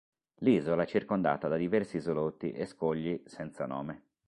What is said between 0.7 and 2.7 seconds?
è circondata da diversi isolotti e